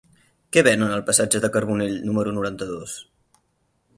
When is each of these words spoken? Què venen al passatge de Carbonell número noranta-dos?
Què 0.55 0.61
venen 0.67 0.93
al 0.95 1.03
passatge 1.09 1.41
de 1.43 1.51
Carbonell 1.57 1.93
número 2.09 2.35
noranta-dos? 2.39 2.99